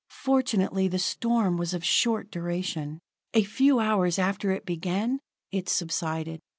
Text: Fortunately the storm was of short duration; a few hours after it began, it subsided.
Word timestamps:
Fortunately 0.09 0.87
the 0.87 0.97
storm 0.97 1.57
was 1.57 1.75
of 1.75 1.85
short 1.85 2.31
duration; 2.31 3.01
a 3.35 3.43
few 3.43 3.77
hours 3.79 4.17
after 4.17 4.49
it 4.49 4.65
began, 4.65 5.19
it 5.51 5.69
subsided. 5.69 6.39